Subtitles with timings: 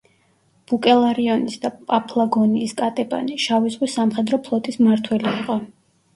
[0.69, 5.63] ბუკელარიონის და პაფლაგონიის კატეპანი, შავი ზღვის სამხედრო ფლოტის მმართველი იყო.